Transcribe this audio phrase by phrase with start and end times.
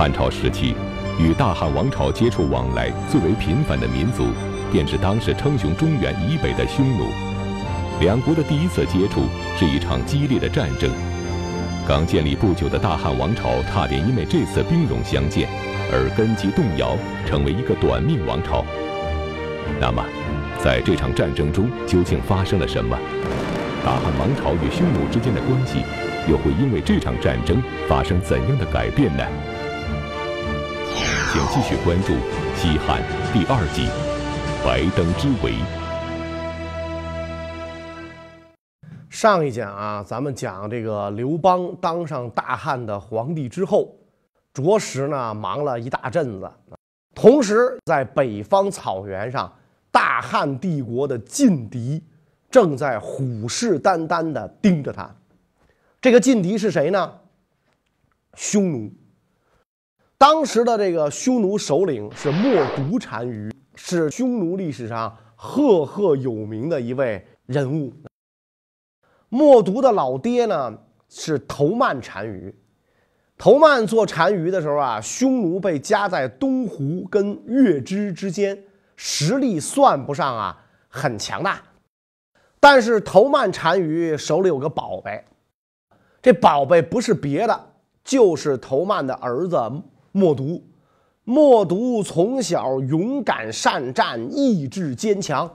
[0.00, 0.74] 汉朝时期，
[1.18, 4.28] 与大汉王朝接触往来最为频繁的民族，
[4.72, 7.04] 便是当时称雄中原以北的匈奴。
[8.00, 9.24] 两国的第一次接触
[9.58, 10.90] 是一场激烈的战争。
[11.86, 15.46] 刚建立不久的大汉王朝，差点因为这次兵戎相见
[15.92, 16.96] 而根基动摇，
[17.26, 18.64] 成为一个短命王朝。
[19.78, 20.02] 那么，
[20.58, 22.98] 在这场战争中究竟发生了什么？
[23.84, 25.84] 大汉王朝与匈奴之间的关系，
[26.26, 29.22] 又会因为这场战争发生怎样的改变呢？
[31.32, 32.12] 请继续关注
[32.56, 33.00] 《西汉》
[33.32, 33.88] 第二季
[34.66, 35.52] 《白登之围》。
[39.08, 43.94] 上一讲啊，咱们讲这个刘邦当上大汉的皇帝之后，
[44.52, 46.50] 着实呢忙了一大阵子，
[47.14, 49.52] 同时在北方草原上，
[49.92, 52.02] 大汉帝国的劲敌
[52.50, 55.08] 正在虎视眈眈地盯着他。
[56.00, 57.12] 这个劲敌是谁呢？
[58.34, 58.92] 匈奴。
[60.20, 62.42] 当时的这个匈奴首领是冒
[62.76, 67.90] 顿单于，是匈奴历史上赫赫有名的一位人物。
[69.30, 72.54] 冒顿的老爹呢是头曼单于，
[73.38, 78.62] 头曼做单于的时候啊，匈奴被夹在东胡跟月支之间，
[78.96, 81.62] 实力算不上啊很强大，
[82.60, 85.24] 但是头曼单于手里有个宝贝，
[86.20, 87.58] 这宝贝不是别的，
[88.04, 89.58] 就是头曼的儿子
[90.12, 90.62] 默读。
[91.24, 95.48] 默读从小勇敢善战，意志坚强。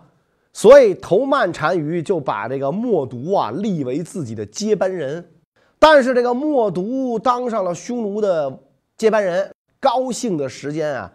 [0.53, 5.31] 所以，头曼单于就把这个默读啊立为自己的接班人。
[5.77, 8.57] 但是，这个默读当上了匈奴的
[8.95, 11.11] 接班人，高兴的时间啊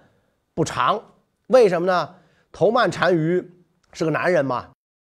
[0.54, 1.00] 不长。
[1.46, 2.14] 为什么呢？
[2.52, 3.42] 头曼单于
[3.92, 4.66] 是个男人嘛，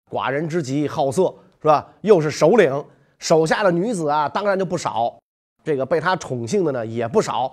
[0.08, 1.88] 寡人之极，好色是吧？
[2.02, 2.84] 又是首领，
[3.18, 5.18] 手下的女子啊当然就不少。
[5.64, 7.52] 这个被他宠幸的呢也不少。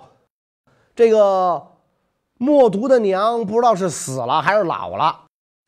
[0.98, 1.64] 这个
[2.38, 5.16] 默读的娘不知道是死了还是老了。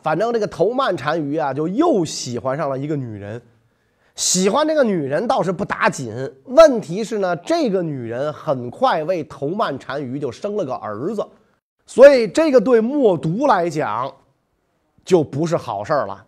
[0.02, 3.41] 反正这个头曼单于啊，就又喜欢上了一个女人。
[4.16, 6.12] 喜欢这个女人倒是不打紧，
[6.46, 11.24] 问题是呢，这个女人很快为头曼单于就生了个儿子，
[11.86, 14.12] 所以这个对默读来讲
[15.04, 16.26] 就不是好事了。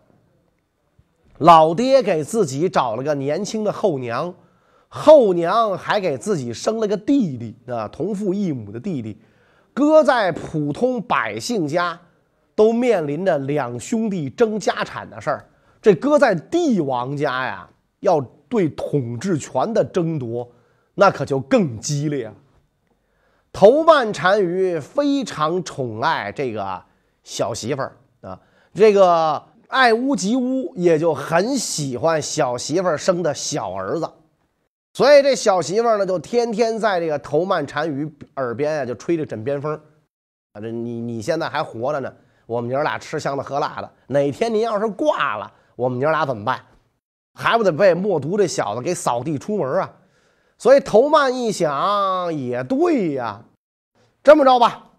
[1.39, 4.33] 老爹给自己找了个年轻的后娘，
[4.95, 9.19] 后娘还给自己生了个弟弟啊，同父异母的弟弟，
[9.73, 11.99] 搁在普通百姓家。
[12.55, 15.49] 都面临着两兄弟争家产的事儿，
[15.81, 17.67] 这搁在帝王家呀，
[18.01, 20.47] 要对统治权的争夺，
[20.95, 22.31] 那可就更激烈。
[23.51, 26.83] 头曼单于非常宠爱这个
[27.25, 28.39] 小媳妇儿啊，
[28.75, 34.07] 这个爱屋及乌，也就很喜欢小媳妇儿生的小儿子，
[34.95, 39.75] 所以这小媳妇儿呢，就天天在这个头曼单于耳边啊，就吹着枕边风
[40.53, 42.13] 啊，这你你现在还活着呢。
[42.45, 46.61] 我们娘俩吃香的喝辣的，哪天您要是挂了，我们娘俩怎么办？
[47.35, 49.91] 还不得被默读这小子给扫地出门啊？
[50.59, 53.43] 所以头曼一想，也对呀，
[54.23, 54.91] 这么着吧，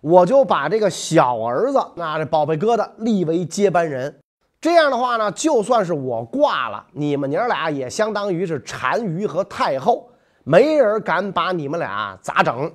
[0.00, 4.18] 我就把这个小儿子，那这宝贝疙瘩立为接班人。
[4.64, 10.08] 这样的话呢，就算是我挂了，你们娘俩也相当于是单于和太后，
[10.42, 12.72] 没人敢把你们俩咋整。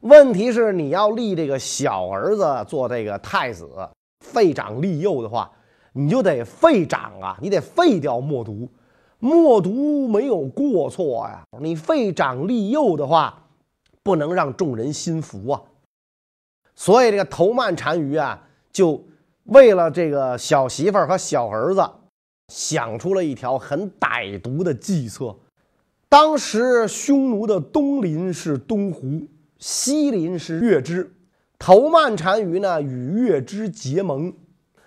[0.00, 3.66] 问题是你要立这个小儿子做这个太子，
[4.20, 5.50] 废长立幼的话，
[5.94, 8.68] 你就得废长啊，你得废掉冒顿。
[9.18, 9.72] 冒顿
[10.10, 13.46] 没有过错呀，你废长立幼的话，
[14.02, 15.62] 不能让众人心服啊。
[16.74, 19.02] 所以这个头曼单于啊，就
[19.48, 21.82] 为了这个小媳妇儿和小儿子，
[22.48, 25.34] 想出了一条很歹毒的计策。
[26.08, 29.26] 当时匈奴的东邻是东胡。
[29.58, 31.12] 西邻是月支，
[31.58, 34.32] 头曼单于呢与月支结盟，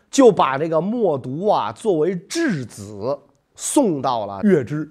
[0.09, 3.19] 就把这个冒顿啊作为质子
[3.53, 4.89] 送到了月支。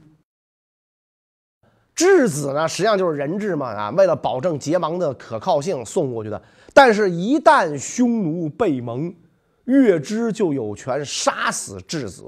[1.95, 6.43] 质子呢实际上就是人质嘛啊，为了保证结盟的可靠性送过去的。
[6.75, 9.15] 但是，一旦匈奴被盟，
[9.65, 12.25] 月支就有权杀死质子，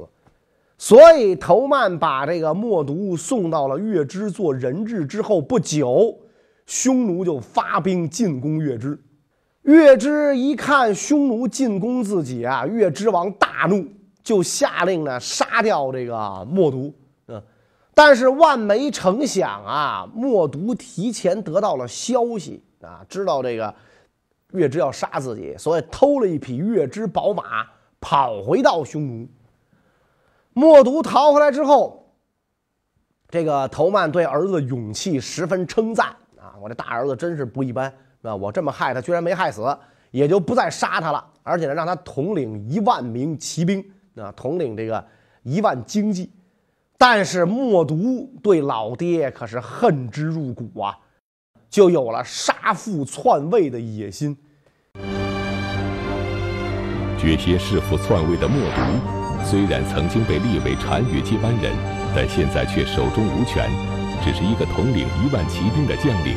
[0.79, 6.19] 所以头曼把这个冒顿送到了月支做人质之后不久。
[6.65, 8.97] 匈奴就发兵进攻月支，
[9.63, 13.85] 月支一看匈奴进攻自己啊，月支王大怒，
[14.23, 16.95] 就下令呢杀掉这个冒顿。
[17.27, 17.43] 嗯，
[17.93, 23.75] 但是万没成想啊，冒顿提前得到了消息啊，知道这个
[24.53, 27.67] 月支要杀自己，所以偷了一匹月支宝马，
[28.01, 29.29] 跑回到匈奴。
[30.53, 32.15] 冒毒逃回来之后，
[33.29, 36.09] 这个头曼对儿子勇气十分称赞
[36.39, 36.55] 啊。
[36.61, 38.37] 我这大儿子真是不一般啊！
[38.37, 39.77] 我这么害他，居然没害死，
[40.11, 43.83] 也就不再杀他了，而且呢，让他统领一万名骑兵
[44.17, 45.03] 啊，统领这个
[45.43, 46.31] 一万精骑。
[46.99, 50.97] 但是默毒对老爹可是恨之入骨啊，
[51.73, 54.37] 就有了杀父篡位的野心。
[57.19, 58.83] 决心弑父篡位的默毒，
[59.43, 61.73] 虽然曾经被立为单于接班人，
[62.15, 63.71] 但现在却手中无权，
[64.23, 66.37] 只是一个统领一万骑兵的将领。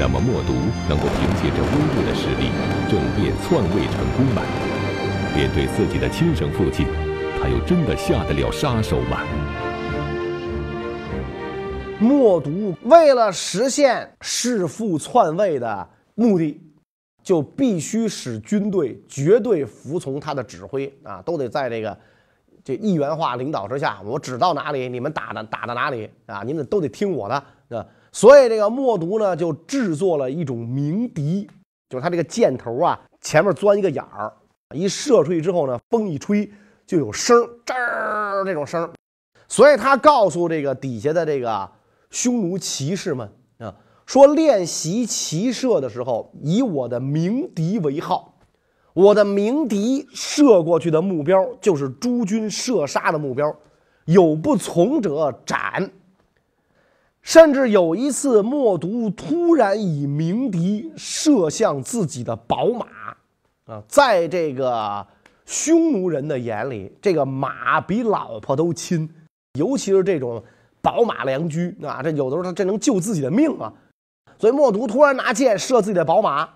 [0.00, 0.54] 那么默毒
[0.88, 2.48] 能够凭借着微弱的实力，
[2.88, 4.40] 政变篡位成功吗？
[5.36, 6.86] 面对自己的亲生父亲。
[7.42, 9.20] 他又真的下得了杀手吗？
[12.04, 16.60] 默读为了实现弑父篡位的目的，
[17.22, 21.96] 就必须使军队绝对服从他的指挥啊，都得在这个
[22.62, 27.34] 这一元化领导之下，我指到哪里，你们打的打到哪里啊，你们都得听我的
[27.70, 27.86] 啊。
[28.12, 31.48] 所以这个默读呢，就制作了一种鸣笛，
[31.88, 34.32] 就是他这个箭头啊，前面钻一个眼儿，
[34.74, 36.50] 一射出去之后呢，风一吹。
[36.86, 37.34] 就有声
[37.64, 38.92] 吱儿这种声
[39.48, 41.66] 所以他告诉这个底下的这个
[42.14, 43.28] 匈奴骑士们
[43.58, 43.74] 啊，
[44.06, 48.36] 说练习骑射的时候，以我的鸣笛为号，
[48.92, 53.54] 我的鸣笛射过去的目标就是诸军射杀的目标，
[54.04, 55.90] 有不从者斩。
[57.20, 62.86] 甚至有一次，默毒突然以鸣笛射向自己的宝马
[63.66, 65.06] 啊，在这个。
[65.46, 69.06] 匈奴人的眼里，这个马比老婆都亲，
[69.58, 70.42] 尤其是这种
[70.84, 73.72] 宝马良驹啊，这有的时候他这能救自己的命啊。
[74.38, 76.46] 所以默毒突然拿箭射自己的宝马，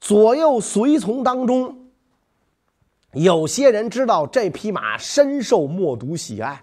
[0.00, 1.74] 左右随从当中，
[3.12, 6.62] 有些人知道这匹马深受默毒喜爱，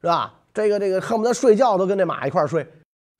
[0.00, 0.34] 是吧？
[0.54, 2.66] 这个这个恨不得睡觉都跟这马一块睡，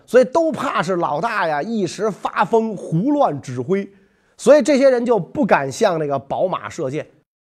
[0.06, 3.88] 所以都怕是老大呀一时发疯胡乱指挥，
[4.36, 7.06] 所以这些人就不敢向那个宝马射箭。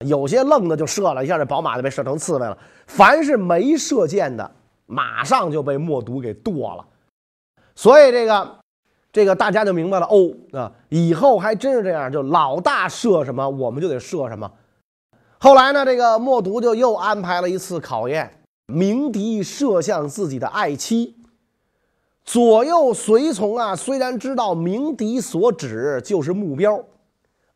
[0.06, 2.56] 有些愣的就射了一下，这宝马就被射成刺猬了。
[2.86, 4.50] 凡是没射箭的，
[4.90, 6.84] 马上就被默读给剁了。
[7.76, 8.58] 所以这个，
[9.12, 14.50] 这个大家就明白了哦啊，以后还真是这样，就老大射什么，我们就得射什么。
[15.38, 21.16] 后来呢，这个默读就又安排了一次考验，鸣笛射向自己的爱妻。
[22.24, 26.84] 左右随从啊，虽然知道鸣笛所指就是目标。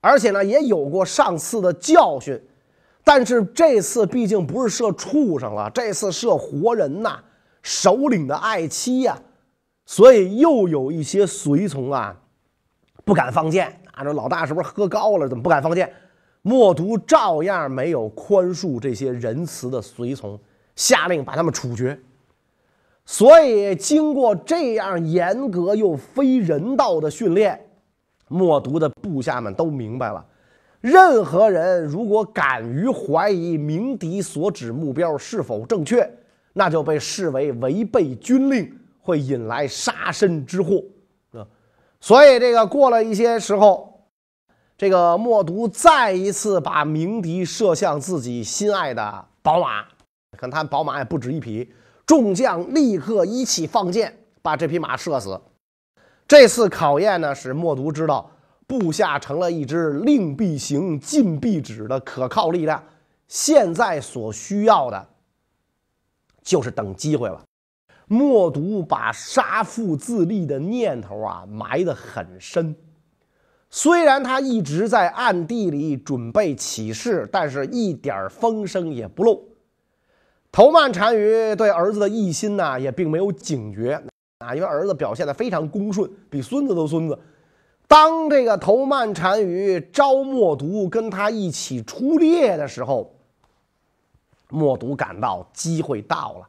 [0.01, 2.39] 而且呢，也有过上次的教训，
[3.05, 7.19] 但是这次毕竟不是射畜生了，这次射活人呐，
[7.63, 9.17] 首领的爱妻呀，
[9.85, 12.17] 所以又有一些随从啊，
[13.05, 14.03] 不敢放箭啊。
[14.03, 15.29] 这老大是不是喝高了？
[15.29, 15.93] 怎么不敢放箭？
[16.41, 20.39] 默读照样没有宽恕这些仁慈的随从，
[20.75, 21.99] 下令把他们处决。
[23.07, 27.61] 所以，经过这样严格又非人道的训练。
[28.29, 30.25] 默读的部下们都明白了，
[30.85, 36.07] 任何人如果敢于怀疑鸣笛所指目标是否正确，
[36.53, 38.71] 那就被视为违背军令，
[39.01, 40.85] 会引来杀身之祸
[41.33, 41.41] 啊！
[42.03, 43.99] 所以，这个过了一些时候，
[44.77, 49.87] 这个默毒再一次把鸣笛射向自己心爱的宝马，
[50.37, 51.73] 看他宝马也不止一匹，
[52.05, 55.41] 众将立刻一起放箭，把这匹马射死。
[56.29, 58.31] 这次考验呢，使默毒知道
[58.67, 62.83] 部下成了一支令必行、禁必止的可靠力量。
[63.27, 65.09] 现在所需要的，
[66.43, 67.43] 就是等机会了。
[68.07, 72.77] 默读把杀父自立的念头啊埋得很深，
[73.71, 79.43] 虽然他一直在暗地里准备起事，但是一点风声也不漏。
[80.53, 84.01] 头曼单于对儿子的异心呢，也并没有警觉。
[84.41, 87.19] 啊，因为儿子表现的非常恭顺，比孙子都孙子。
[87.95, 93.15] 当这个头曼单于招默毒跟他一起出猎的时候，
[94.51, 96.49] 默毒感到机会到了，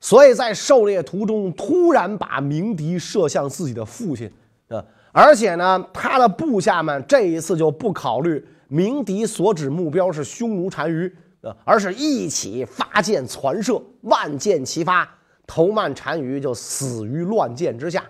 [0.00, 4.28] 所以在狩猎途中突然把鸣笛射向自己的父亲
[4.66, 4.84] 啊！
[5.12, 11.06] 而且呢，他的部下们这一次就不考虑鸣笛所指目标是匈奴单于
[11.42, 15.08] 啊，而是一起发箭攒射，万箭齐发。
[15.46, 18.02] 头曼单于就死于乱箭之下，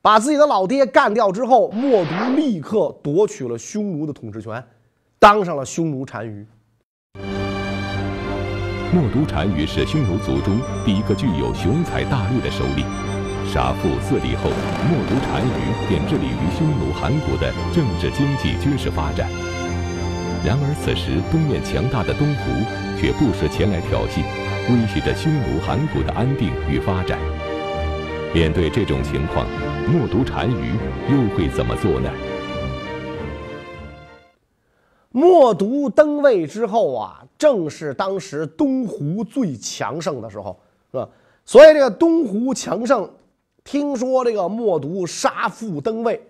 [0.00, 4.64] 把自己的老爹干掉之后，默毒立刻夺取了匈奴的统治权，
[5.18, 6.46] 当上了匈奴单于。
[8.92, 12.86] 默毒单于是匈奴族中第一个具有雄才大略的首领。
[13.46, 14.50] 杀父自立后，
[14.88, 19.28] 默毒单于便致力于匈奴汗国的政治、经济、军事发展。
[20.44, 22.42] 然而此时，东面强大的东胡
[23.00, 24.22] 却不时前来挑衅。
[24.70, 27.18] 威胁着匈奴、韩国的安定与发展。
[28.34, 29.48] 面对这种情况，
[29.88, 30.74] 默读单于
[31.10, 32.12] 又会怎么做呢？
[35.10, 40.60] 默读登位之后啊，正是当时东湖最强盛的时候，
[40.92, 41.08] 是吧？
[41.46, 43.10] 所以这个东湖强盛，
[43.64, 46.20] 听说这个默读杀父登位，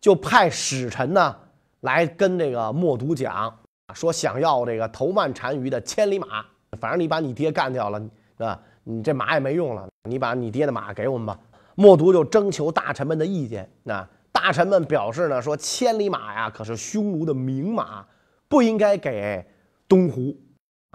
[0.00, 1.36] 就派使臣呢
[1.82, 3.56] 来跟这个默读讲，
[3.94, 6.44] 说想要这个头曼单于的千里马，
[6.80, 8.60] 反正你把你爹干掉了，是吧？
[8.90, 11.38] 你这马也没用了，你把你爹的马给我们吧。
[11.76, 18.04] 默读就征求大臣们的意见，那大臣们表示呢，说千里马呀可是匈奴的名马，
[18.48, 19.46] 不应该给
[19.88, 20.36] 东胡。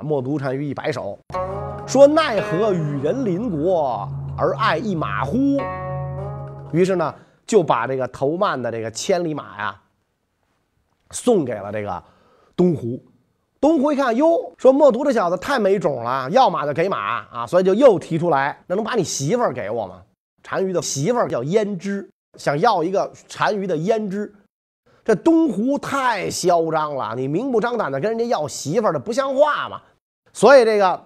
[0.03, 1.17] 默读单于一摆手，
[1.87, 4.05] 说奈何与人邻国
[4.37, 5.57] 而爱一马乎？
[6.73, 7.15] 于是呢，
[7.47, 9.81] 就把这个头曼的这个千里马呀
[11.11, 12.03] 送给了这个
[12.57, 13.01] 东湖。
[13.65, 20.03] 东湖一看，哟，说默读这小子太没种了，要马就给马啊，所以就又提出来，那能把你媳妇儿给我吗？
[20.43, 22.07] 单于的媳妇儿叫胭脂，
[22.37, 24.31] 想要一个单于的胭脂。
[25.03, 29.81] 这东湖太嚣张了，你明目张胆的跟人家要媳妇儿的，不像话嘛。
[30.31, 31.03] 所以这个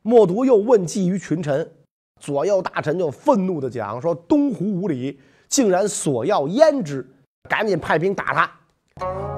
[0.00, 1.70] 默读又问计于群臣，
[2.18, 7.06] 左右大臣就愤怒的讲说：东湖无礼，竟然索要胭脂，
[7.46, 8.50] 赶紧派兵打他。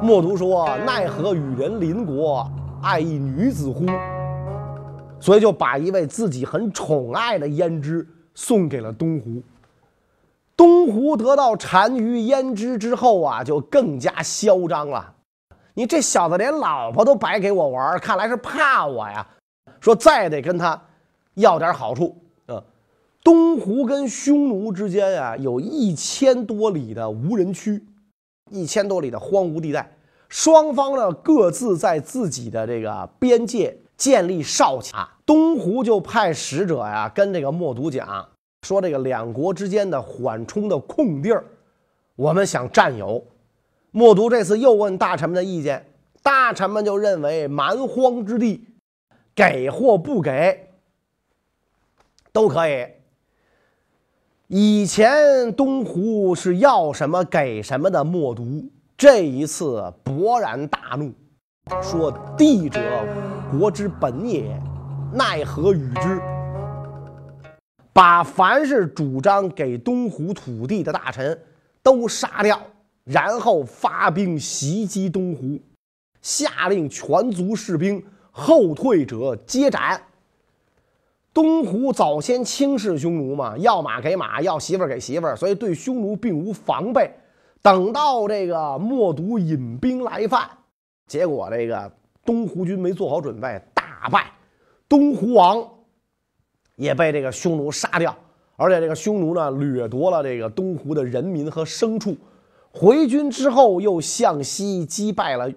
[0.02, 2.46] 默读说：“奈何与人邻国，
[2.82, 3.86] 爱一女子乎？”
[5.18, 9.42] 所以就把一位自己很宠爱的胭脂送给了东湖。
[10.54, 15.14] 东湖得到单于胭脂之后啊，就更加嚣张了。
[15.72, 19.26] 你这小子连老婆都白给我玩，看来是怕我呀。
[19.80, 20.80] 说再得跟他
[21.34, 22.14] 要点好处
[22.46, 22.62] 啊。
[23.24, 27.82] 东湖跟匈奴之间啊，有一千多里的无人区。
[28.50, 29.96] 一千多里的荒芜地带，
[30.28, 35.18] 双方呢各自在自己的这个边界建立哨卡。
[35.26, 38.28] 东湖就派使者呀跟这个默读讲，
[38.62, 41.44] 说这个两国之间的缓冲的空地儿，
[42.14, 43.24] 我们想占有。
[43.90, 45.84] 默读这次又问大臣们的意见，
[46.22, 48.68] 大臣们就认为蛮荒之地，
[49.34, 50.68] 给或不给
[52.30, 52.86] 都可以。
[54.48, 58.64] 以前东湖是要什么给什么的，默读
[58.96, 61.12] 这一次勃然大怒，
[61.82, 62.80] 说：“地者
[63.50, 64.56] 国之本也，
[65.12, 66.20] 奈何与之？”
[67.92, 71.36] 把凡是主张给东湖土地的大臣
[71.82, 72.60] 都杀掉，
[73.02, 75.58] 然后发兵袭击东湖，
[76.22, 78.00] 下令全族士兵
[78.30, 80.00] 后退者皆斩。
[81.36, 87.12] 东湖早先轻视匈奴嘛，要马给马，要媳妇儿给媳妇儿，所以对匈奴并无防备。
[87.60, 90.48] 等到这个默读引兵来犯，
[91.06, 91.92] 结果这个
[92.24, 94.32] 东湖军没做好准备，大败，
[94.88, 95.62] 东湖王
[96.76, 98.16] 也被这个匈奴杀掉，
[98.56, 102.16] 而且这个匈奴呢掠夺了这个东湖的人民和牲畜。
[102.72, 105.52] 回军之后，又向西击败了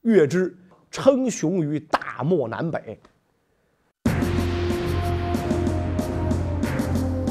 [0.00, 0.56] 月支，
[0.90, 2.98] 称雄于大漠南北。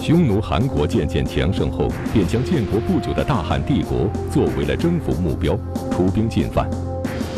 [0.07, 5.53] 匈奴韩国渐渐强盛后，便将建国不久的大汉帝国作为了征服目标，
[5.91, 6.65] 出兵进犯。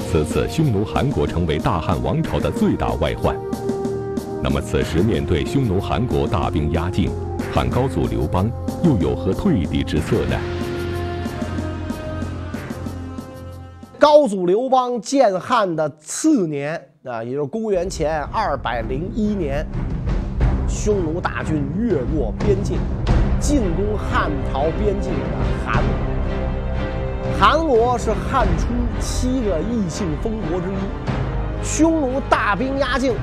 [0.08, 3.36] 此次匈奴韩国成为大汉王朝的最大外患。
[4.44, 7.10] 那么，此时面对匈奴韩国大兵压境，
[7.52, 8.48] 汉高祖刘邦
[8.84, 10.40] 又有何退敌之策呢？
[13.98, 19.66] 高祖刘邦建汉的次年啊，也就是公元前二百零一年。
[20.70, 22.78] 匈奴大军越过边境，
[23.40, 25.20] 进攻汉朝边境的
[25.66, 25.84] 韩。
[27.40, 28.68] 韩国是汉初
[29.00, 31.64] 七个异姓封国之一。
[31.64, 33.16] 匈奴大兵压境，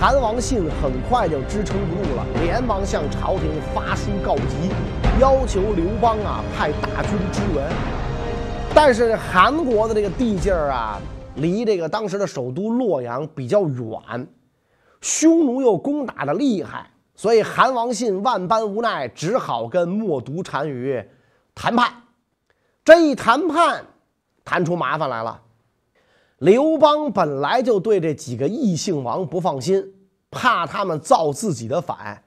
[0.00, 4.70] 韩王信很快就支撑不住了，连忙向朝廷发书告急，
[5.20, 7.64] 要求刘邦啊派大军支援。
[8.74, 10.98] 但是韩国的这个地界儿啊，
[11.36, 14.26] 离这个当时的首都洛阳比较远。
[15.06, 21.00] 匈奴又攻打的厉害，所以韩王信万般无奈，只好跟默读单于
[21.54, 21.92] 谈判。
[22.84, 23.86] 这一谈判，
[24.44, 25.42] 谈出麻烦来了。
[26.38, 29.94] 刘邦本来就对这几个异姓王不放心，
[30.28, 32.24] 怕他们造自己的反。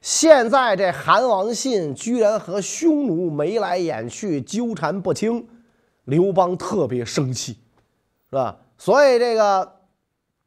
[0.00, 5.46] 现在这韩王信居然和匈奴眉来眼去，纠缠不清，
[6.04, 7.58] 刘邦特别生气，
[8.30, 8.56] 是吧？
[8.78, 9.73] 所以这个。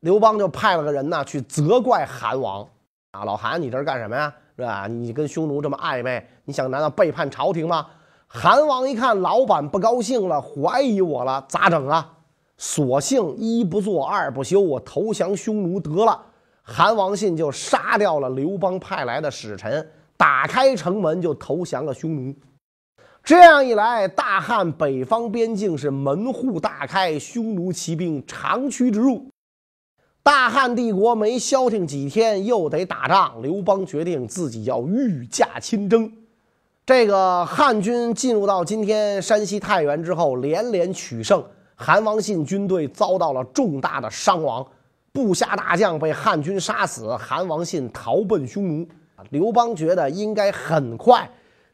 [0.01, 2.68] 刘邦就派了个人呢去责怪韩王
[3.12, 4.34] 啊，老韩，你这是干什么呀？
[4.56, 4.88] 是吧？
[4.88, 7.86] 你跟匈奴这么暧昧，你想难道背叛朝廷吗？
[8.27, 12.13] 韩王一看老板不高兴了，怀疑我了，咋整啊？
[12.58, 16.20] 索性一不做二不休，我投降匈奴得了。
[16.62, 19.88] 韩王信就杀掉了刘邦派来的使臣，
[20.18, 22.36] 打开城门就投降了匈奴。
[23.24, 29.30] 这样一来，大汉北方边境是门户大开，匈奴骑兵长驱直入。
[30.27, 33.41] 大汉帝国没消停几天，又得打仗。
[33.41, 36.12] 刘邦决定自己要御驾亲征。
[36.86, 41.41] 这个汉军进入到今天山西太原之后，连连取胜，
[41.75, 44.67] 韩王信军队遭到了重大的伤亡，
[45.13, 48.86] 部下大将被汉军杀死，韩王信逃奔匈奴。
[49.29, 51.25] 刘邦觉得应该很快。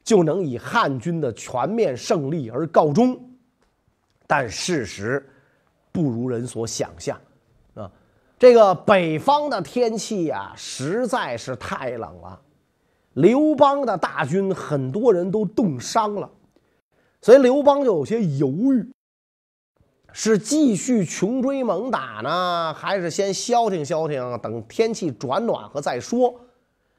[0.03, 3.19] 就能以汉军的全面胜利而告终，
[4.27, 5.27] 但事实
[5.91, 7.19] 不如人所想象！
[8.43, 12.41] 这个北方的天气呀，实在是太冷了。
[13.13, 16.29] 刘邦的大军很多人都冻伤了，
[17.21, 18.91] 所以刘邦就有些犹豫：
[20.11, 26.35] 是继续穷追猛打呢，还是先消停消停，等天气转暖和再说？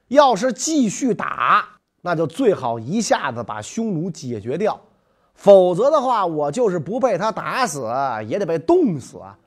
[0.08, 1.68] 要是继续打，
[2.00, 4.80] 那就最好一下子把匈奴解决掉，
[5.34, 7.86] 否则的话，我就是不被他打死，
[8.26, 9.38] 也得被冻死啊！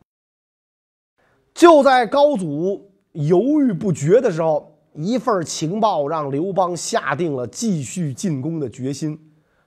[1.57, 9.19] 就在高祖犹豫不决的时候，一份情报让刘邦下定了继续进攻的决心。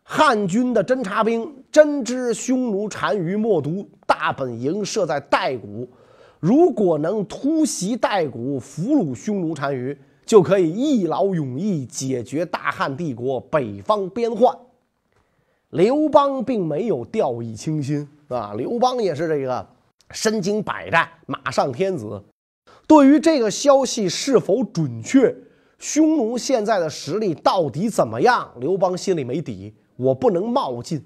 [0.05, 5.89] 汉军的侦察兵真知匈奴单于莫毒大本营设在代谷，
[6.39, 9.99] 如果能突袭代谷，俘虏匈奴单于。
[10.25, 14.57] 就可以一劳永逸解决大汉帝国北方边患。
[15.71, 19.67] 刘邦并没有掉以轻心啊，刘邦也是这个
[20.13, 22.23] 身经百战、马上天子。
[22.87, 25.35] 对于这个消息是否准确，
[25.79, 29.75] 匈奴现在的实力到底怎么样，刘邦心里没底。
[29.97, 31.05] 我不能冒进，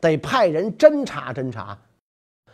[0.00, 1.78] 得派人侦查侦查。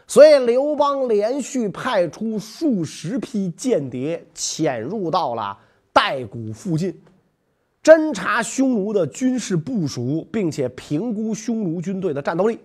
[0.06, 5.56] 所以刘邦连续派出数十批间谍潜入到了。
[5.92, 6.98] 代谷附近，
[7.82, 12.58] 侦查匈奴的军事部署，并且评估匈奴军队的战斗力。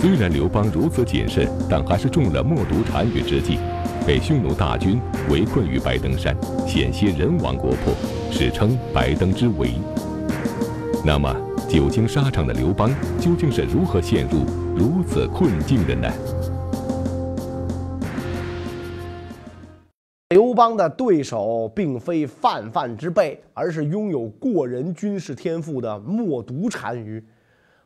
[0.00, 3.58] 虽然刘邦如此谨慎，但还是中了冒毒单于之计，
[4.06, 6.34] 被匈奴大军围困于白登山，
[6.66, 7.92] 险些人亡国破，
[8.32, 9.72] 史称“白登之围”。
[11.04, 11.30] 那么，
[11.68, 16.10] 久经沙场的刘邦究竟是如何陷入如此困境的呢？
[20.30, 27.22] 刘邦的对手并非泛泛之辈，而是拥有过人军事天赋的冒毒单于。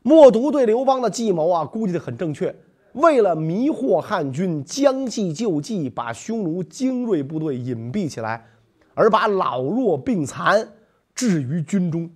[0.07, 2.55] 冒读对刘邦的计谋啊，估计的很正确。
[2.93, 8.47] 为了迷惑汉军，将计就计，把匈奴精锐部队隐蔽起来，
[8.93, 10.69] 而把老弱病残
[11.15, 12.11] 置于军中。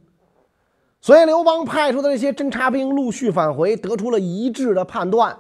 [1.01, 5.35] 所以，刘邦派出的这些侦察兵陆续返回，得出了一致的判断：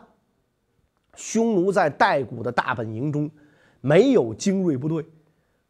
[1.17, 3.31] 匈奴在代谷的大本营中。
[3.83, 5.05] 没有精锐部队，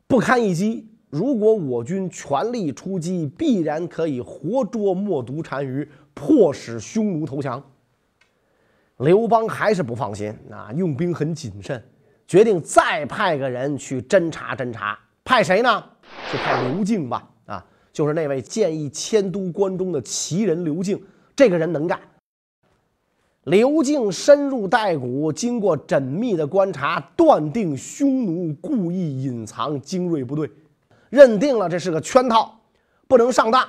[0.07, 0.89] 不堪一击。
[1.11, 7.63] 如果我军全力出击，必然可以活捉冒毒单于，迫使匈奴投降。
[8.99, 11.83] 刘邦还是不放心，啊，用兵很谨慎，
[12.27, 14.99] 决定再派个人去侦查侦查。
[15.25, 15.85] 派谁呢？
[16.33, 21.01] 就派刘敬吧，啊，就是那位建议迁都关中的奇人刘敬，
[21.37, 21.99] 这个人能干。
[23.45, 30.51] 刘敬深入代谷，经过缜密的观察，断定匈奴故意隐藏精锐部队，
[31.11, 32.61] 认定了这是个圈套，
[33.07, 33.69] 不能上当，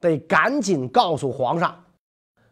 [0.00, 1.84] 得赶紧告诉皇上。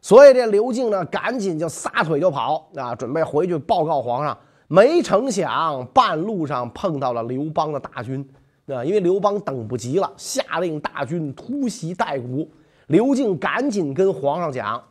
[0.01, 4.37] 所以这刘敬呢，赶紧就撒腿就跑啊，准备回去报告皇上。
[4.68, 8.27] 没成想，半路上碰到了刘邦的大军
[8.66, 12.51] 啊，因为刘邦等不及了，下令大军突袭代谷。
[12.87, 14.83] 刘敬赶紧跟皇上讲，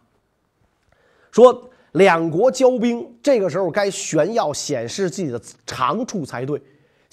[1.32, 1.70] 说。
[1.94, 6.60] 两国交兵，这个时候该炫耀显示自己的长处才对。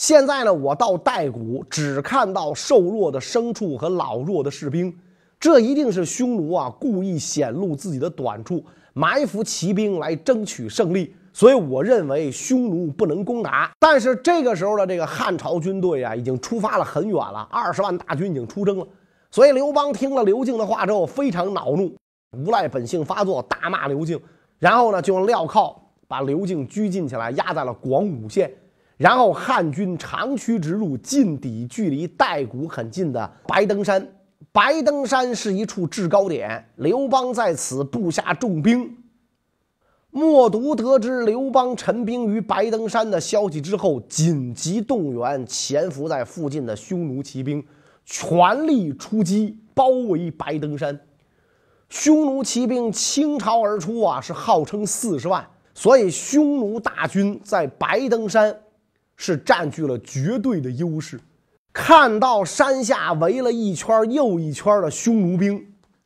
[0.01, 4.91] 现在呢，我到代谷，只看到瘦弱的牲畜和老弱的士兵，
[5.39, 11.15] 这一定是匈奴啊故意显露自己的短处，埋伏骑兵来争取胜利。
[11.35, 13.71] 所以我认为匈奴不能攻打。
[13.79, 18.89] 但是这个时候的这个汉朝军队啊，已经出发了很远了，二十万大军已经出征了。
[19.31, 21.95] 所以刘邦听了刘敬的话之后，非常恼怒，
[22.39, 24.19] 无赖本性发作，大骂刘敬。
[24.59, 28.51] 然后呢，就用镣铐把刘敬拘禁起来，压在了广武县。
[29.01, 34.07] 然后汉军长驱直入，进抵距离代谷很近的白登山。
[34.53, 38.95] 白登山是一处制高点，刘邦在此布下重兵。
[40.11, 47.65] 冒毒得知刘邦陈兵于白登山的消息之后，紧急动员潜伏在附近的匈奴骑兵，
[48.05, 51.01] 全力出击，包围白登山。
[51.89, 58.55] 匈奴骑兵倾巢而出啊，是号称四十万，所以匈奴大军在白登山
[59.23, 61.21] 是占据了绝对的优势。
[61.75, 65.63] 看到山下围了一圈又一圈的匈奴兵，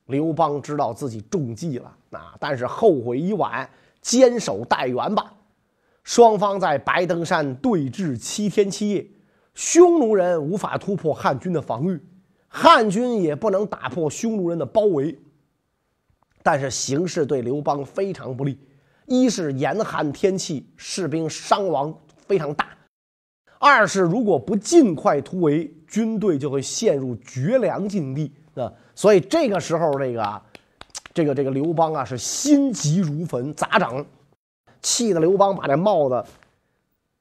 [0.07, 2.35] 刘邦知道自己中计了啊！
[2.40, 3.70] 但是后悔已晚，
[4.03, 5.33] 坚守待援吧。
[6.03, 9.07] 双方在白登山对峙七天七夜，
[9.55, 12.00] 匈奴人无法突破汉军的防御，
[12.48, 15.16] 汉军也不能打破匈奴人的包围。
[16.42, 18.59] 但是形势对刘邦非常不利，
[19.07, 21.96] 一是严寒天气，士兵伤亡
[22.27, 22.66] 非常大。
[23.64, 28.70] 二是如果不尽快突围，军队就会陷入绝粮境地啊！
[28.94, 30.42] 所以这个时候，这个，
[31.14, 34.05] 这个这个刘邦啊是心急如焚，咋整？
[34.83, 36.22] 气得刘邦把这帽子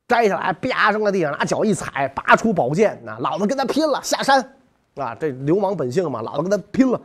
[0.05, 4.53] 摘下来，啪扔在地上，拿脚一踩，拔出宝剑，那老子跟他拼了，下山！
[4.95, 6.99] 啊，这流氓本性嘛，老子跟他拼了！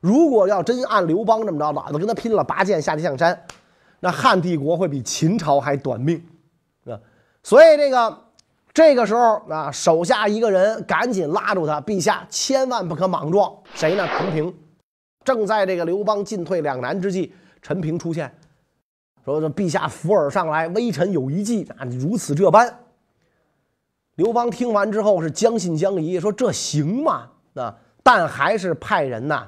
[0.00, 3.44] 如果要真按刘邦这么着，老子跟他拼了，拔剑下地向山，
[4.00, 6.20] 那汉帝国会比秦朝还短命
[6.86, 6.98] 啊！
[7.44, 8.18] 所以这个。
[8.74, 13.54] 这个时候啊，手下一个人赶紧拉住他，陛下千万不可莽撞。
[13.74, 14.08] 谁呢？
[14.16, 14.54] 陈平。
[15.24, 18.34] 正在这个刘邦进退两难之际，陈平出现，
[19.24, 22.78] 说：“说陛下扶耳上来，微臣有一计啊，如此这般。”
[24.16, 29.46] 刘邦听完之后是将信将疑，说：“这行吗？”啊，但还是派人呐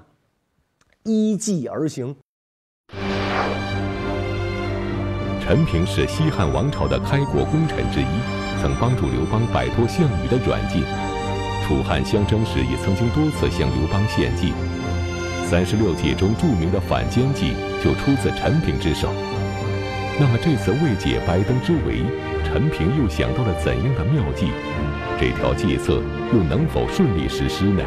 [1.05, 2.15] 依计而行。
[5.41, 8.44] 陈平是西汉王朝的开国功臣之一。
[8.65, 10.83] 曾帮助刘邦摆脱项羽的软禁，
[11.69, 14.55] 楚汉相争时也曾经多次向刘邦献计。
[15.45, 17.53] 三十六计中著名的反间计
[17.85, 19.11] 就出自陈平之手。
[20.19, 22.05] 那么这次为解白登之围，
[22.43, 24.49] 陈平又想到了怎样的妙计？
[25.21, 26.01] 这条计策
[26.33, 27.85] 又能否顺利实施呢？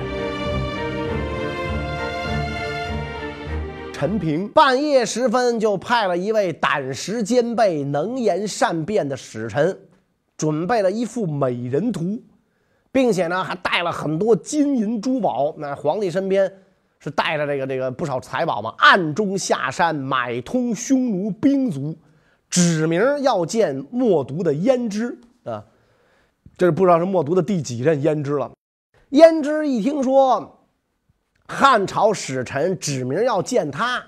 [3.92, 9.76] 陈平半夜时分就派了一位胆识兼备、能言善辩的使臣。
[10.38, 12.22] 准备了一幅美人图，
[12.92, 15.54] 并且呢还带了很多金银珠宝。
[15.58, 16.52] 那皇帝身边
[17.00, 21.98] 是带着这个这个不少财宝嘛，暗中下山买通匈奴兵卒，
[22.50, 25.66] 指名要见默读的胭脂啊。
[26.56, 28.52] 这是不知道是默读的第几任胭脂了。
[29.12, 30.60] 胭脂一听说
[31.48, 34.04] 汉朝使臣指名要见他，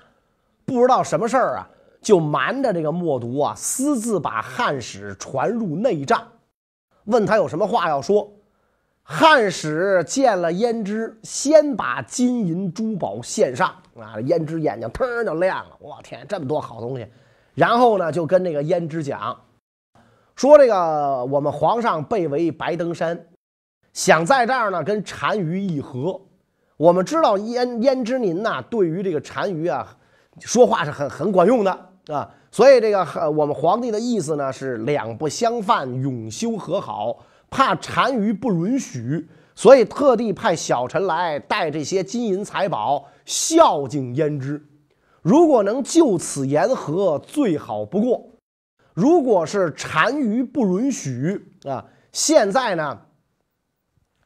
[0.64, 1.70] 不知道什么事儿啊。
[2.00, 6.26] 就瞒着这个默读啊，私自把汉使传入内帐，
[7.04, 8.32] 问他有什么话要说。
[9.02, 15.76] 汉使见了胭脂，先把金银珠宝献上啊，胭脂眼睛腾就亮了。
[15.80, 17.06] 我天，这么多好东西！
[17.54, 19.36] 然后呢，就跟这个胭脂讲，
[20.36, 23.26] 说这个我们皇上被围白登山，
[23.92, 26.20] 想在这儿呢跟单于议和。
[26.76, 29.96] 我们知道胭胭脂您呐，对于这个单于啊，
[30.38, 31.89] 说话是很很管用的。
[32.10, 37.24] 啊，所以这个我们皇帝的意思呢是两不相犯，永修和好。
[37.52, 44.64] 怕单于不允许，所以特地派小臣来带这些金银财宝孝敬胭脂。
[45.20, 48.24] 如果能就此言和，最好不过。
[48.94, 53.00] 如果是单于不允许啊，现在呢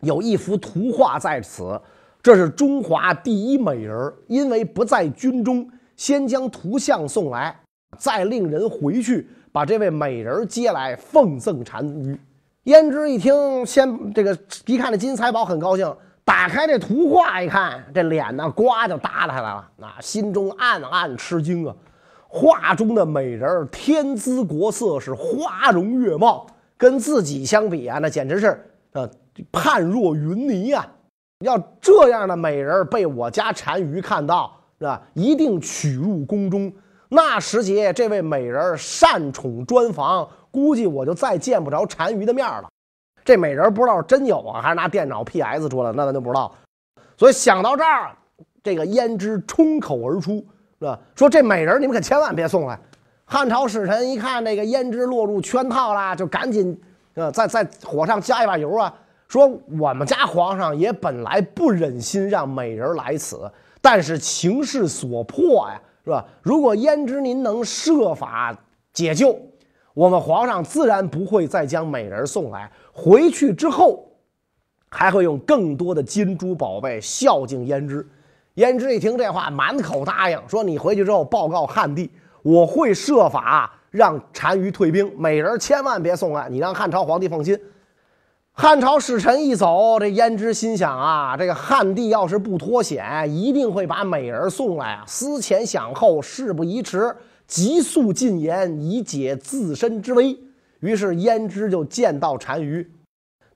[0.01, 1.81] 有一幅图画在此，
[2.23, 5.67] 这是中华第一美人，因为不在军中，
[5.97, 7.59] 先将图像送来。
[7.95, 12.19] 再令人回去把这位美人接来奉赠单于。
[12.65, 15.95] 胭脂一听，先这个一看这金财宝，很高兴。
[16.25, 19.71] 打开这图画一看，这脸呢，呱就耷拉下来了。
[19.83, 21.75] 啊，心中暗暗吃惊啊！
[22.27, 26.47] 画中的美人天姿国色，是花容月貌，
[26.79, 28.59] 跟自己相比啊，那简直是
[28.93, 29.07] 呃
[29.53, 30.87] 判若云泥啊！
[31.41, 35.03] 要这样的美人被我家单于看到，是吧？
[35.13, 36.73] 一定娶入宫中。
[37.15, 42.69] 那时节，这位美人擅宠专房，估计我就再见不着单于的面了。
[43.25, 46.53] 这美人不知道是真有啊，还是拿电脑 PS 出来，那咱就不知道。
[47.17, 48.11] 所以想到这儿，
[48.65, 50.45] 这个胭脂冲口而出，
[50.81, 50.99] 是吧？
[51.15, 52.77] 说这美人你们可千万别送来。
[53.25, 56.79] 汉朝使臣一看这个胭脂落入圈套了，就赶紧
[57.15, 58.93] 呃，在在火上加一把油啊，
[59.29, 59.47] 说
[59.79, 63.51] 我们家皇上也本来不忍心让美人来此，
[63.81, 65.81] 但是情势所迫呀。
[66.05, 66.25] 是吧？
[66.43, 68.55] 如果胭脂您能设法
[68.93, 69.37] 解救，
[69.95, 72.71] 我们皇上自然不会再将美人送来。
[72.93, 74.07] 回去之后，
[74.91, 78.07] 还会用更多的金珠宝贝孝敬胭脂。
[78.57, 82.11] 胭脂一听这话，满口答应，说：“你回去之后报告汉帝，
[82.43, 87.59] 我会设法让单于退兵，美人千万别送来，你让汉朝皇帝放心。”
[88.57, 95.05] 汉朝使臣一走，这胭脂心想啊，这个汉帝要是不脱险，一定会把美人送来啊！
[95.09, 97.17] 思前想后，事不宜迟，
[97.49, 100.39] 急速进言以解自身之危。
[100.79, 102.89] 于是胭脂就见到单于，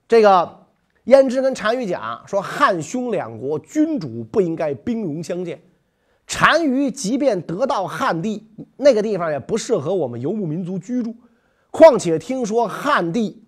[0.05, 0.65] 这个
[1.05, 5.61] 胭脂跟单于讲说，汉匈两国君主不应该兵戎相见。
[6.27, 11.15] 单于即便得到汉地，那个地方也不适合我们游牧民族居住。
[11.71, 13.45] 况且听说汉地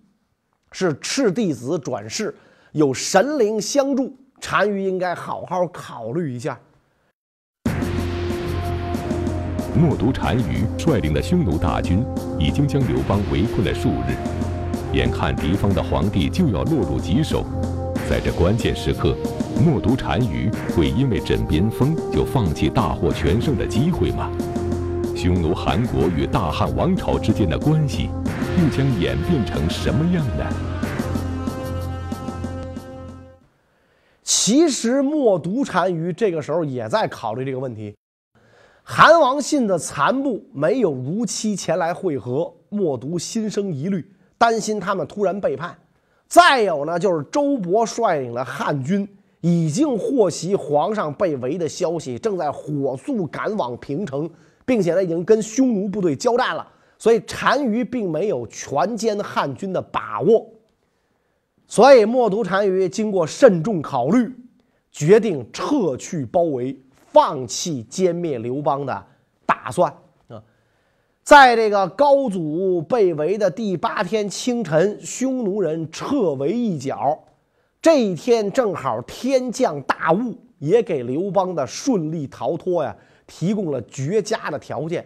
[0.72, 2.34] 是赤弟子转世，
[2.72, 6.58] 有神灵相助，单于应该好好考虑一下。
[9.74, 12.04] 冒读单于率领的匈奴大军
[12.38, 14.16] 已经将刘邦围困了数日，
[14.92, 17.44] 眼看敌方的皇帝就要落入棘手，
[18.08, 19.16] 在这关键时刻。
[19.64, 24.30] 冒读单于会因为枕边风就放弃大获全胜的机会吗？
[25.14, 28.08] 匈奴汗国与大汉王朝之间的关系
[28.60, 30.46] 又将演变成什么样呢？
[34.22, 37.94] 其实冒读单于这个时候也在考虑这个问题。
[38.82, 44.04] 韩王信的残部没有如期前来会合，冒读心生疑虑，
[44.36, 45.76] 担心他们突然背叛。
[46.28, 49.08] 再有呢，就是周勃率领的汉军。
[49.40, 54.30] 已经获悉皇上被围的消息，正在火速赶往平城，
[54.64, 56.64] 并且呢已经跟匈奴部队交战了。
[57.02, 60.48] 所以单于并没有全歼汉军的把握。
[61.66, 64.32] 所以冒读单于经过慎重考虑，
[64.92, 69.04] 决定撤去包围，放弃歼灭刘邦的
[69.44, 69.92] 打算
[70.28, 70.40] 啊。
[71.24, 77.24] 在这个高祖被围的第八天清晨，匈奴人撤围一角。
[77.80, 85.04] 这一天正好天降大雾，也给刘邦的顺利逃脱呀提供了绝佳的条件。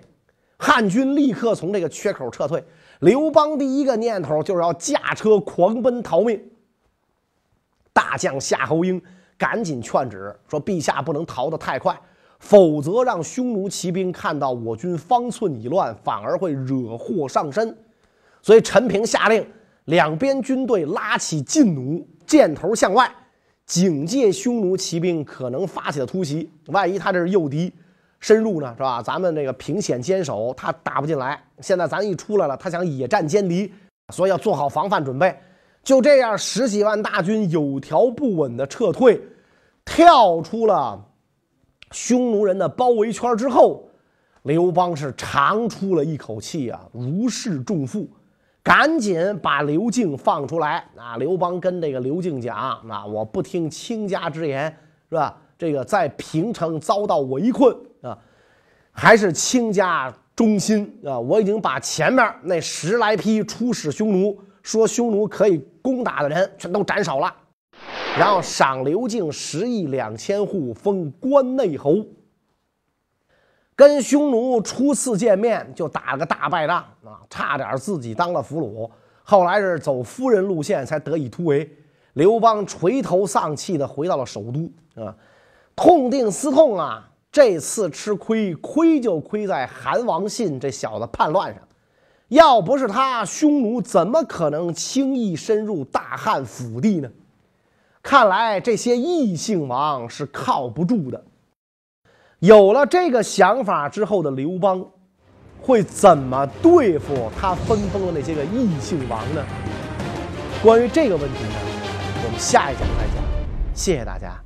[0.59, 2.63] 汉军立刻从这个缺口撤退。
[3.01, 6.41] 刘邦第一个念头就是要驾车狂奔逃命。
[7.93, 9.01] 大将夏侯婴
[9.39, 11.99] 赶紧劝止说：“陛下不能逃得太快，
[12.39, 17.77] 否则让匈奴骑兵看到我军方寸已乱，反而会惹祸上身。”
[18.43, 19.47] 所以陈平下令，
[19.87, 22.07] 两边军队拉起劲弩。
[22.27, 23.09] 箭头向外，
[23.67, 26.51] 警戒匈奴骑兵可能发起的突袭。
[26.67, 27.73] 万一他这是诱敌
[28.21, 29.03] 深入呢，是吧？
[29.03, 31.43] 咱们这个凭险坚守，他打不进来。
[31.61, 33.73] 现在咱一出来了，他想野战歼敌，
[34.13, 35.37] 所以要做好防范准备。
[35.83, 39.21] 就这样，十几万大军有条不紊的撤退，
[39.85, 41.05] 跳出了
[41.93, 43.89] 匈奴人的包围圈之后，
[44.43, 48.09] 刘邦是长出了一口气啊，如释重负。
[48.63, 51.17] 赶紧把刘敬放出来啊！
[51.19, 52.57] 刘邦跟这个刘敬讲
[52.91, 54.77] ：“啊，我不听卿家之言，
[55.09, 55.39] 是吧？
[55.59, 58.19] 这个在平城遭到围困啊，
[58.93, 61.19] 还是倾家忠心啊！
[61.19, 67.35] 我已经把前面那十来批出使匈奴，说匈奴可以攻打的人全都斩首了，
[68.19, 72.05] 然后赏刘敬十亿两千户，封关内侯。”
[73.75, 78.91] 跟匈奴初次见面就打了个大败仗啊，差点自己当了俘虏。
[79.23, 81.71] 后来是走夫人路线才得以突围。
[82.15, 85.15] 刘邦垂头丧气地回到了首都啊，
[85.77, 91.63] 痛定思痛啊，这次吃亏，亏就亏在韩王信这小子叛乱上。
[92.29, 97.09] 要不是他，匈奴怎么可能轻易深入大汉腹地呢？
[98.03, 101.23] 看来这些异姓王是靠不住的。
[102.39, 104.85] 有了这个想法之后的刘邦，
[105.61, 109.45] 会怎么对付他分封的那些个异姓王呢？
[110.63, 111.55] 关于这个问题呢，
[112.25, 113.25] 我们下一讲再讲。
[113.75, 114.46] 谢谢大家。